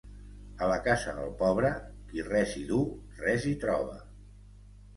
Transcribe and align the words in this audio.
A 0.61 0.69
la 0.71 0.77
casa 0.87 1.13
del 1.17 1.29
pobre, 1.41 1.71
qui 2.09 2.25
res 2.31 2.57
hi 2.59 2.65
du, 2.73 2.81
res 3.23 3.49
hi 3.51 3.55
troba. 3.69 4.03